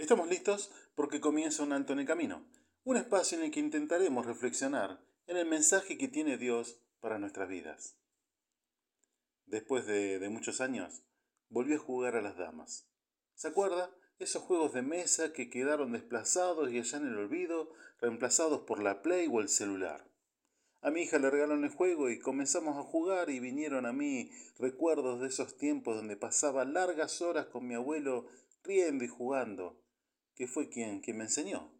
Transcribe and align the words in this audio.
Estamos 0.00 0.30
listos 0.30 0.72
porque 0.94 1.20
comienza 1.20 1.62
un 1.62 1.74
alto 1.74 1.92
en 1.92 1.98
el 1.98 2.06
camino, 2.06 2.42
un 2.84 2.96
espacio 2.96 3.36
en 3.36 3.44
el 3.44 3.50
que 3.50 3.60
intentaremos 3.60 4.24
reflexionar 4.24 4.98
en 5.26 5.36
el 5.36 5.44
mensaje 5.44 5.98
que 5.98 6.08
tiene 6.08 6.38
Dios 6.38 6.80
para 7.00 7.18
nuestras 7.18 7.50
vidas. 7.50 7.98
Después 9.44 9.84
de, 9.84 10.26
muchos 10.30 10.62
años, 10.62 11.02
volví 11.50 11.74
a 11.74 11.78
jugar 11.78 12.16
a 12.16 12.22
las 12.22 12.38
damas. 12.38 12.88
¿Se 13.34 13.48
acuerda? 13.48 13.94
Esos 14.18 14.42
juegos 14.42 14.72
de 14.72 14.80
mesa 14.80 15.34
que 15.34 15.50
quedaron 15.50 15.92
desplazados 15.92 16.72
y 16.72 16.78
allá 16.78 16.96
en 16.96 17.08
el 17.08 17.18
olvido, 17.18 17.74
reemplazados 18.00 18.62
por 18.62 18.82
la 18.82 19.02
Play 19.02 19.28
o 19.30 19.40
el 19.40 19.50
celular. 19.50 20.10
A 20.80 20.90
mi 20.90 21.02
hija 21.02 21.18
le 21.18 21.28
regalaron 21.28 21.62
el 21.64 21.74
juego 21.74 22.08
y 22.08 22.18
comenzamos 22.18 22.78
a 22.78 22.88
jugar 22.88 23.28
y 23.28 23.38
vinieron 23.38 23.84
a 23.84 23.92
mí 23.92 24.30
recuerdos 24.58 25.20
de 25.20 25.28
esos 25.28 25.58
tiempos 25.58 25.96
donde 25.96 26.16
pasaba 26.16 26.64
largas 26.64 27.20
horas 27.20 27.48
con 27.48 27.66
mi 27.66 27.74
abuelo 27.74 28.28
riendo 28.62 29.04
y 29.04 29.08
jugando, 29.08 29.78
que 30.34 30.46
fue 30.46 30.68
quien, 30.68 31.00
quien 31.00 31.18
me 31.18 31.24
enseñó. 31.24 31.72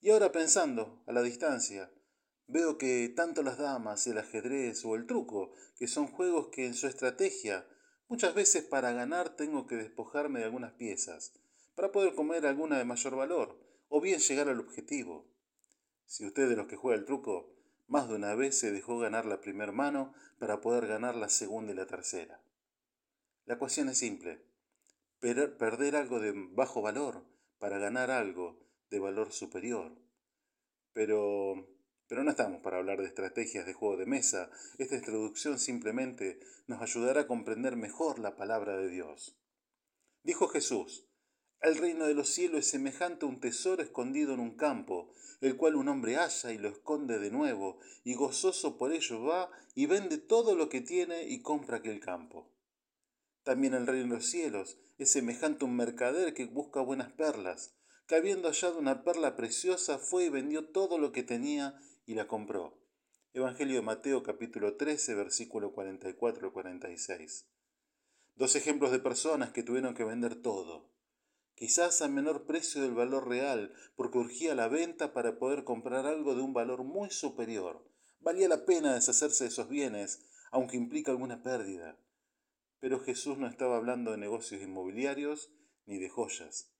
Y 0.00 0.10
ahora 0.10 0.32
pensando, 0.32 1.02
a 1.06 1.12
la 1.12 1.22
distancia, 1.22 1.92
veo 2.46 2.78
que 2.78 3.08
tanto 3.08 3.42
las 3.42 3.58
damas, 3.58 4.06
el 4.06 4.18
ajedrez 4.18 4.84
o 4.84 4.94
el 4.94 5.06
truco, 5.06 5.52
que 5.76 5.86
son 5.86 6.08
juegos 6.08 6.48
que 6.48 6.66
en 6.66 6.74
su 6.74 6.86
estrategia, 6.86 7.66
muchas 8.08 8.34
veces 8.34 8.64
para 8.64 8.92
ganar 8.92 9.36
tengo 9.36 9.66
que 9.66 9.76
despojarme 9.76 10.40
de 10.40 10.46
algunas 10.46 10.72
piezas, 10.72 11.32
para 11.74 11.92
poder 11.92 12.14
comer 12.14 12.46
alguna 12.46 12.78
de 12.78 12.84
mayor 12.84 13.16
valor, 13.16 13.58
o 13.88 14.00
bien 14.00 14.20
llegar 14.20 14.48
al 14.48 14.60
objetivo. 14.60 15.30
Si 16.06 16.26
usted 16.26 16.48
de 16.48 16.56
los 16.56 16.66
que 16.66 16.76
juega 16.76 16.98
el 16.98 17.06
truco 17.06 17.52
más 17.92 18.08
de 18.08 18.14
una 18.14 18.34
vez 18.34 18.58
se 18.58 18.72
dejó 18.72 18.98
ganar 18.98 19.26
la 19.26 19.42
primera 19.42 19.70
mano 19.70 20.14
para 20.38 20.62
poder 20.62 20.86
ganar 20.86 21.14
la 21.14 21.28
segunda 21.28 21.72
y 21.72 21.74
la 21.74 21.86
tercera. 21.86 22.42
La 23.44 23.54
ecuación 23.54 23.90
es 23.90 23.98
simple. 23.98 24.42
perder 25.20 25.96
algo 25.96 26.18
de 26.18 26.32
bajo 26.52 26.80
valor 26.80 27.26
para 27.62 27.78
ganar 27.78 28.10
algo 28.10 28.58
de 28.90 28.98
valor 28.98 29.30
superior. 29.30 29.92
Pero, 30.92 31.64
pero 32.08 32.24
no 32.24 32.32
estamos 32.32 32.60
para 32.60 32.78
hablar 32.78 33.00
de 33.00 33.06
estrategias 33.06 33.64
de 33.66 33.72
juego 33.72 33.96
de 33.96 34.04
mesa. 34.04 34.50
Esta 34.78 34.96
introducción 34.96 35.60
simplemente 35.60 36.40
nos 36.66 36.82
ayudará 36.82 37.20
a 37.20 37.26
comprender 37.28 37.76
mejor 37.76 38.18
la 38.18 38.34
palabra 38.34 38.76
de 38.76 38.88
Dios. 38.88 39.38
Dijo 40.24 40.48
Jesús, 40.48 41.06
el 41.60 41.76
reino 41.76 42.06
de 42.06 42.14
los 42.14 42.30
cielos 42.30 42.58
es 42.62 42.70
semejante 42.70 43.26
a 43.26 43.28
un 43.28 43.38
tesoro 43.38 43.80
escondido 43.80 44.34
en 44.34 44.40
un 44.40 44.56
campo, 44.56 45.12
el 45.40 45.56
cual 45.56 45.76
un 45.76 45.86
hombre 45.86 46.16
halla 46.16 46.52
y 46.52 46.58
lo 46.58 46.68
esconde 46.68 47.20
de 47.20 47.30
nuevo, 47.30 47.78
y 48.02 48.14
gozoso 48.14 48.76
por 48.76 48.92
ello 48.92 49.22
va 49.22 49.52
y 49.76 49.86
vende 49.86 50.18
todo 50.18 50.56
lo 50.56 50.68
que 50.68 50.80
tiene 50.80 51.28
y 51.28 51.42
compra 51.42 51.76
aquel 51.76 52.00
campo. 52.00 52.50
También 53.44 53.74
el 53.74 53.86
reino 53.86 54.08
de 54.08 54.14
los 54.16 54.26
cielos 54.26 54.78
es 54.98 55.10
semejante 55.10 55.64
a 55.64 55.68
un 55.68 55.76
mercader 55.76 56.34
que 56.34 56.46
busca 56.46 56.80
buenas 56.80 57.12
perlas, 57.12 57.76
que 58.06 58.14
habiendo 58.14 58.48
hallado 58.48 58.78
una 58.78 59.04
perla 59.04 59.36
preciosa 59.36 59.98
fue 59.98 60.24
y 60.24 60.28
vendió 60.28 60.68
todo 60.68 60.98
lo 60.98 61.12
que 61.12 61.22
tenía 61.22 61.78
y 62.06 62.14
la 62.14 62.28
compró. 62.28 62.78
Evangelio 63.32 63.76
de 63.76 63.82
Mateo 63.82 64.22
capítulo 64.22 64.76
13 64.76 65.14
versículo 65.14 65.72
44 65.72 66.52
46. 66.52 67.48
Dos 68.34 68.56
ejemplos 68.56 68.92
de 68.92 68.98
personas 68.98 69.52
que 69.52 69.62
tuvieron 69.62 69.94
que 69.94 70.04
vender 70.04 70.36
todo 70.36 70.92
quizás 71.62 72.02
a 72.02 72.08
menor 72.08 72.44
precio 72.44 72.82
del 72.82 72.92
valor 72.92 73.28
real, 73.28 73.72
porque 73.94 74.18
urgía 74.18 74.54
la 74.56 74.66
venta 74.66 75.12
para 75.12 75.38
poder 75.38 75.62
comprar 75.62 76.06
algo 76.06 76.34
de 76.34 76.42
un 76.42 76.52
valor 76.52 76.82
muy 76.82 77.10
superior. 77.10 77.88
Valía 78.18 78.48
la 78.48 78.64
pena 78.64 78.94
deshacerse 78.94 79.44
de 79.44 79.50
esos 79.50 79.68
bienes, 79.68 80.26
aunque 80.50 80.76
implica 80.76 81.12
alguna 81.12 81.42
pérdida. 81.42 81.96
Pero 82.82 82.98
Jesús 82.98 83.38
no 83.38 83.46
estaba 83.46 83.76
hablando 83.76 84.10
de 84.10 84.16
negocios 84.16 84.60
inmobiliarios 84.60 85.52
ni 85.86 85.98
de 85.98 86.08
joyas. 86.08 86.72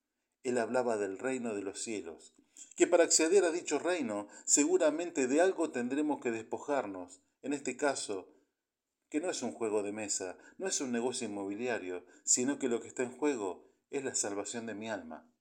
Él 0.42 0.58
hablaba 0.58 0.96
del 0.96 1.16
reino 1.16 1.54
de 1.54 1.62
los 1.62 1.80
cielos, 1.80 2.34
que 2.74 2.88
para 2.88 3.04
acceder 3.04 3.44
a 3.44 3.52
dicho 3.52 3.78
reino 3.78 4.26
seguramente 4.44 5.28
de 5.28 5.40
algo 5.40 5.70
tendremos 5.70 6.20
que 6.20 6.32
despojarnos, 6.32 7.22
en 7.42 7.52
este 7.52 7.76
caso, 7.76 8.34
que 9.10 9.20
no 9.20 9.30
es 9.30 9.42
un 9.42 9.52
juego 9.52 9.84
de 9.84 9.92
mesa, 9.92 10.36
no 10.58 10.66
es 10.66 10.80
un 10.80 10.90
negocio 10.90 11.28
inmobiliario, 11.28 12.04
sino 12.24 12.58
que 12.58 12.68
lo 12.68 12.80
que 12.80 12.88
está 12.88 13.04
en 13.04 13.16
juego 13.16 13.70
es 13.90 14.02
la 14.02 14.16
salvación 14.16 14.66
de 14.66 14.74
mi 14.74 14.90
alma, 14.90 15.32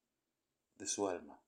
de 0.75 0.85
su 0.85 1.07
alma. 1.07 1.41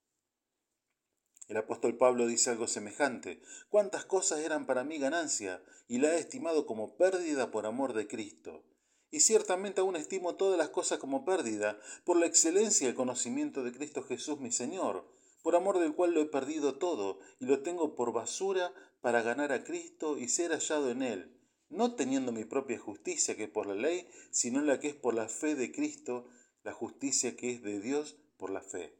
El 1.47 1.57
apóstol 1.57 1.97
Pablo 1.97 2.25
dice 2.25 2.49
algo 2.49 2.65
semejante, 2.65 3.43
cuántas 3.69 4.05
cosas 4.05 4.39
eran 4.39 4.65
para 4.65 4.83
mí 4.83 4.97
ganancia, 4.97 5.63
y 5.87 5.99
la 5.99 6.15
he 6.15 6.17
estimado 6.17 6.65
como 6.65 6.97
pérdida 6.97 7.51
por 7.51 7.67
amor 7.67 7.93
de 7.93 8.07
Cristo. 8.07 8.65
Y 9.13 9.19
ciertamente 9.19 9.79
aún 9.79 9.95
estimo 9.95 10.37
todas 10.37 10.57
las 10.57 10.69
cosas 10.69 10.97
como 10.97 11.23
pérdida, 11.23 11.79
por 12.03 12.17
la 12.17 12.25
excelencia 12.25 12.87
y 12.87 12.89
el 12.89 12.95
conocimiento 12.95 13.63
de 13.63 13.71
Cristo 13.71 14.01
Jesús 14.01 14.39
mi 14.39 14.51
Señor, 14.51 15.05
por 15.43 15.55
amor 15.55 15.77
del 15.77 15.93
cual 15.93 16.15
lo 16.15 16.21
he 16.21 16.25
perdido 16.25 16.79
todo, 16.79 17.19
y 17.39 17.45
lo 17.45 17.61
tengo 17.61 17.93
por 17.93 18.11
basura 18.11 18.73
para 19.01 19.21
ganar 19.21 19.51
a 19.51 19.63
Cristo 19.63 20.17
y 20.17 20.29
ser 20.29 20.49
hallado 20.49 20.89
en 20.89 21.03
Él, 21.03 21.39
no 21.69 21.93
teniendo 21.93 22.31
mi 22.31 22.43
propia 22.43 22.79
justicia 22.79 23.37
que 23.37 23.43
es 23.43 23.49
por 23.51 23.67
la 23.67 23.75
ley, 23.75 24.09
sino 24.31 24.63
la 24.63 24.79
que 24.79 24.87
es 24.87 24.95
por 24.95 25.13
la 25.13 25.29
fe 25.29 25.53
de 25.53 25.71
Cristo, 25.71 26.25
la 26.63 26.73
justicia 26.73 27.37
que 27.37 27.51
es 27.51 27.61
de 27.61 27.79
Dios 27.81 28.17
por 28.37 28.49
la 28.49 28.61
fe. 28.61 28.97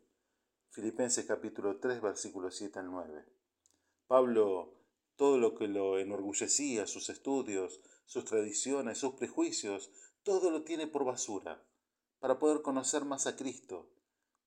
Filipenses 0.70 1.26
capítulo 1.26 1.80
3, 1.80 2.04
versículo 2.04 2.52
7 2.52 2.78
al 2.78 2.92
9. 2.92 3.26
Pablo, 4.06 4.76
todo 5.16 5.40
lo 5.40 5.56
que 5.56 5.68
lo 5.68 5.98
enorgullecía, 5.98 6.86
sus 6.86 7.10
estudios, 7.10 7.82
sus 8.06 8.26
tradiciones, 8.26 8.98
sus 8.98 9.14
prejuicios, 9.14 9.92
todo 10.24 10.52
lo 10.52 10.64
tiene 10.64 10.88
por 10.88 11.06
basura, 11.06 11.66
para 12.20 12.40
poder 12.40 12.62
conocer 12.62 13.06
más 13.06 13.28
a 13.28 13.36
Cristo, 13.36 13.92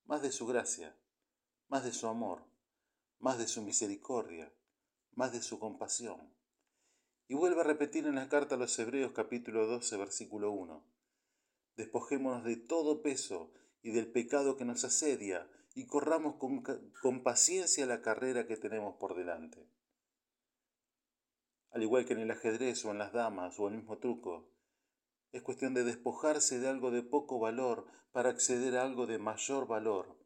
más 0.05 0.21
de 0.21 0.31
su 0.31 0.47
gracia, 0.47 0.97
más 1.67 1.83
de 1.83 1.93
su 1.93 2.07
amor, 2.07 2.45
más 3.19 3.37
de 3.37 3.47
su 3.47 3.61
misericordia, 3.61 4.53
más 5.11 5.31
de 5.33 5.41
su 5.41 5.59
compasión. 5.59 6.33
Y 7.27 7.35
vuelve 7.35 7.61
a 7.61 7.65
repetir 7.65 8.07
en 8.07 8.15
la 8.15 8.29
carta 8.29 8.55
a 8.55 8.57
los 8.57 8.77
Hebreos 8.79 9.11
capítulo 9.13 9.67
12, 9.67 9.97
versículo 9.97 10.51
1 10.51 10.97
despojémonos 11.77 12.43
de 12.43 12.57
todo 12.57 13.01
peso 13.01 13.51
y 13.81 13.91
del 13.91 14.11
pecado 14.11 14.57
que 14.57 14.65
nos 14.65 14.83
asedia 14.83 15.47
y 15.75 15.85
corramos 15.85 16.35
con, 16.35 16.63
con, 16.63 17.23
paciencia 17.23 17.85
la 17.85 18.01
carrera 18.01 18.47
que 18.47 18.57
tenemos 18.57 18.95
por 18.95 19.15
delante. 19.15 19.69
Al 21.77 21.83
igual 21.83 22.05
que 22.05 22.13
en 22.13 22.21
el 22.21 22.31
ajedrez 22.31 22.83
o 22.85 22.89
en 22.89 22.97
las 22.97 23.13
damas 23.13 23.59
o 23.59 23.67
el 23.67 23.75
mismo 23.75 23.99
truco, 23.99 24.49
es 25.31 25.43
cuestión 25.43 25.75
de 25.75 25.83
despojarse 25.83 26.57
de 26.57 26.67
algo 26.67 26.89
de 26.89 27.03
poco 27.03 27.37
valor 27.37 27.85
para 28.11 28.31
acceder 28.31 28.75
a 28.75 28.81
algo 28.81 29.05
de 29.05 29.19
mayor 29.19 29.67
valor. 29.67 30.17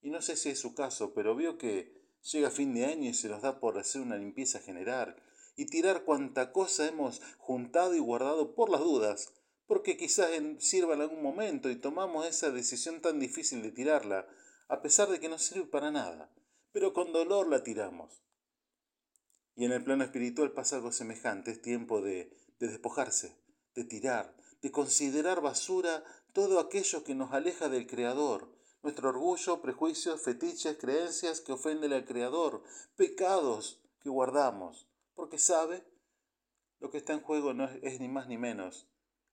Y 0.00 0.10
no 0.10 0.22
sé 0.22 0.36
si 0.36 0.50
es 0.50 0.60
su 0.60 0.76
caso, 0.76 1.12
pero 1.12 1.34
veo 1.34 1.58
que 1.58 1.92
llega 2.22 2.52
fin 2.52 2.72
de 2.72 2.84
año 2.84 3.10
y 3.10 3.14
se 3.14 3.28
nos 3.28 3.42
da 3.42 3.58
por 3.58 3.76
hacer 3.78 4.00
una 4.00 4.16
limpieza 4.16 4.60
general 4.60 5.20
y 5.56 5.66
tirar 5.66 6.04
cuanta 6.04 6.52
cosa 6.52 6.86
hemos 6.86 7.20
juntado 7.36 7.96
y 7.96 7.98
guardado 7.98 8.54
por 8.54 8.70
las 8.70 8.82
dudas 8.82 9.34
porque 9.66 9.96
quizás 9.96 10.30
sirva 10.60 10.94
en 10.94 11.00
algún 11.00 11.20
momento 11.20 11.68
y 11.68 11.74
tomamos 11.74 12.26
esa 12.26 12.52
decisión 12.52 13.00
tan 13.00 13.18
difícil 13.18 13.60
de 13.60 13.72
tirarla, 13.72 14.28
a 14.68 14.82
pesar 14.82 15.08
de 15.08 15.18
que 15.18 15.28
no 15.28 15.40
sirve 15.40 15.66
para 15.66 15.90
nada, 15.90 16.32
pero 16.70 16.92
con 16.92 17.12
dolor 17.12 17.48
la 17.48 17.64
tiramos. 17.64 18.22
Y 19.56 19.64
en 19.64 19.72
el 19.72 19.82
plano 19.82 20.04
espiritual 20.04 20.52
pasa 20.52 20.76
algo 20.76 20.92
semejante, 20.92 21.50
es 21.50 21.62
tiempo 21.62 22.02
de, 22.02 22.30
de 22.60 22.68
despojarse, 22.68 23.34
de 23.74 23.84
tirar, 23.84 24.36
de 24.60 24.70
considerar 24.70 25.40
basura 25.40 26.04
todo 26.34 26.60
aquello 26.60 27.02
que 27.04 27.14
nos 27.14 27.32
aleja 27.32 27.70
del 27.70 27.86
Creador, 27.86 28.52
nuestro 28.82 29.08
orgullo, 29.08 29.62
prejuicios, 29.62 30.20
fetiches, 30.22 30.76
creencias 30.76 31.40
que 31.40 31.52
ofenden 31.52 31.94
al 31.94 32.04
Creador, 32.04 32.62
pecados 32.96 33.80
que 34.00 34.10
guardamos, 34.10 34.86
porque 35.14 35.38
sabe, 35.38 35.82
lo 36.78 36.90
que 36.90 36.98
está 36.98 37.14
en 37.14 37.22
juego 37.22 37.54
no 37.54 37.64
es, 37.64 37.82
es 37.82 37.98
ni 37.98 38.08
más 38.08 38.28
ni 38.28 38.36
menos 38.36 38.86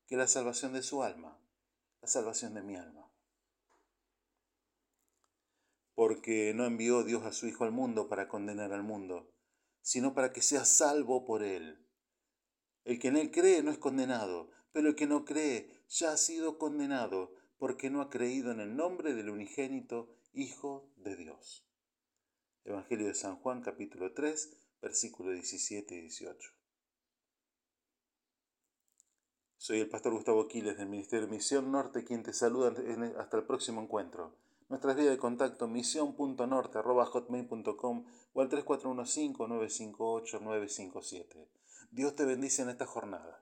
que 0.08 0.16
la 0.16 0.28
salvación 0.28 0.72
de 0.72 0.84
su 0.84 1.04
alma, 1.04 1.38
la 2.02 2.08
salvación 2.08 2.54
de 2.54 2.64
mi 2.64 2.78
alma. 2.78 3.12
Porque 5.96 6.54
no 6.56 6.66
envió 6.66 7.04
Dios 7.04 7.24
a 7.24 7.34
su 7.34 7.46
Hijo 7.48 7.66
al 7.66 7.72
mundo 7.72 8.08
para 8.08 8.28
condenar 8.28 8.72
al 8.72 8.84
mundo, 8.84 9.30
sino 9.84 10.16
para 10.16 10.34
que 10.34 10.42
sea 10.42 10.66
salvo 10.66 11.26
por 11.26 11.44
él. 11.44 11.78
El 12.86 12.98
que 13.00 13.10
en 13.10 13.18
él 13.18 13.30
cree 13.32 13.62
no 13.62 13.70
es 13.70 13.78
condenado, 13.78 14.50
pero 14.72 14.90
el 14.90 14.96
que 14.96 15.06
no 15.06 15.26
cree 15.26 15.84
ya 15.88 16.14
ha 16.14 16.18
sido 16.18 16.58
condenado 16.58 17.36
porque 17.58 17.92
no 17.92 18.02
ha 18.02 18.10
creído 18.10 18.52
en 18.52 18.60
el 18.60 18.76
nombre 18.76 19.14
del 19.14 19.30
unigénito 19.30 20.18
Hijo 20.34 20.90
de 20.98 21.16
Dios. 21.16 21.68
Evangelio 22.64 23.08
de 23.08 23.14
San 23.14 23.36
Juan 23.36 23.62
capítulo 23.62 24.14
3, 24.14 24.58
versículo 24.82 25.32
17 25.32 25.96
y 25.96 26.02
18. 26.02 26.50
Soy 29.58 29.80
el 29.80 29.90
pastor 29.90 30.14
Gustavo 30.14 30.42
Aquiles 30.42 30.78
del 30.78 30.90
Ministerio 30.90 31.28
Misión 31.28 31.72
Norte, 31.72 32.04
quien 32.04 32.24
te 32.24 32.34
saluda 32.34 32.74
hasta 33.20 33.38
el 33.38 33.44
próximo 33.44 33.82
encuentro. 33.82 34.36
Nuestras 34.74 34.96
vías 34.96 35.12
de 35.12 35.20
contacto 35.20 35.68
misión.norte.hotmail.com 35.68 38.06
o 38.34 38.42
al 38.42 38.50
3415-958-957. 38.50 41.46
Dios 41.92 42.16
te 42.16 42.26
bendice 42.26 42.64
en 42.64 42.70
esta 42.70 42.88
jornada. 42.88 43.40